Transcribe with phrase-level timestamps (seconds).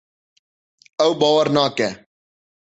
[1.05, 1.87] Ew bawer nake.